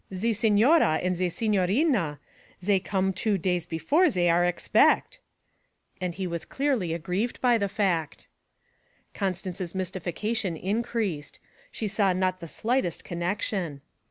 [0.11, 2.17] 'Ze signora and ze signorina
[2.63, 5.19] zay come two days before zay are expect.'
[6.01, 8.27] And he was clearly aggrieved by the fact.
[9.13, 13.81] Constance's mystification increased; she saw not the slightest connexion.